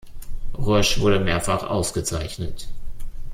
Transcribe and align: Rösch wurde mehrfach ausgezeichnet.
Rösch 0.57 0.99
wurde 0.99 1.19
mehrfach 1.19 1.61
ausgezeichnet. 1.69 2.67